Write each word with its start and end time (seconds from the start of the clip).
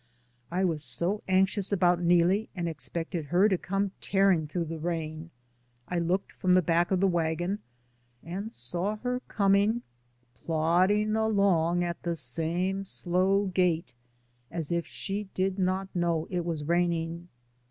I 0.49 0.65
was 0.65 0.83
so 0.83 1.21
anxious 1.27 1.71
about 1.71 2.01
Neelie 2.01 2.49
and 2.55 2.67
expected 2.67 3.25
her 3.25 3.47
to 3.47 3.55
come 3.55 3.91
tearing 4.01 4.47
through 4.47 4.65
the 4.65 4.79
rain. 4.79 5.29
I 5.87 5.99
looked 5.99 6.31
from 6.31 6.53
the 6.55 6.63
back 6.63 6.89
of 6.89 6.99
the 6.99 7.05
wagon 7.07 7.59
and 8.23 8.51
saw 8.51 8.95
her 9.03 9.19
coming— 9.27 9.83
plodding 10.33 11.15
along 11.15 11.83
at 11.83 12.01
the 12.01 12.15
same 12.15 12.83
slow 12.83 13.45
gait, 13.53 13.93
as 14.49 14.71
if 14.71 14.87
she 14.87 15.25
did 15.35 15.59
not 15.59 15.95
know 15.95 16.25
it 16.31 16.43
was 16.45 16.63
raining. 16.63 17.27